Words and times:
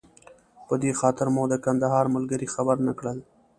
په 0.67 0.73
دې 0.81 0.91
خاطر 0.99 1.27
مو 1.35 1.43
د 1.49 1.55
کندهار 1.65 2.05
ملګري 2.15 2.47
خبر 2.53 2.77
نه 2.87 2.93
کړل. 2.99 3.17